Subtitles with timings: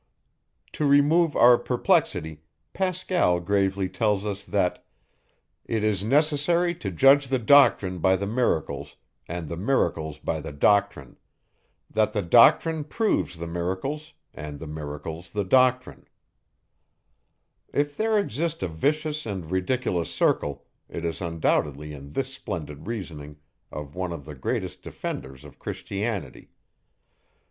[0.73, 2.41] To remove our perplexity,
[2.73, 4.83] Pascal gravely tells us, that
[5.69, 8.95] _it is necessary to judge the doctrine by the miracles,
[9.27, 11.17] and the miracles by the doctrine;
[11.87, 16.05] that the doctrine proves the miracles, and the miracles the doctrine_.
[17.71, 23.37] If there exist a vicious and ridiculous circle, it is undoubtedly in this splendid reasoning
[23.71, 26.49] of one of the greatest defenders of Christianity.